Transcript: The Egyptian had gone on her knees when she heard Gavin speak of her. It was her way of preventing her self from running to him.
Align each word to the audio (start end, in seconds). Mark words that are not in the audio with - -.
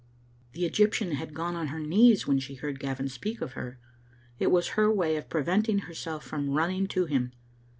The 0.53 0.65
Egyptian 0.65 1.11
had 1.11 1.35
gone 1.35 1.53
on 1.55 1.67
her 1.67 1.79
knees 1.79 2.25
when 2.25 2.39
she 2.39 2.55
heard 2.55 2.79
Gavin 2.79 3.07
speak 3.07 3.39
of 3.39 3.51
her. 3.51 3.77
It 4.39 4.47
was 4.49 4.69
her 4.69 4.91
way 4.91 5.15
of 5.15 5.29
preventing 5.29 5.77
her 5.85 5.93
self 5.93 6.25
from 6.25 6.49
running 6.49 6.87
to 6.87 7.05
him. 7.05 7.33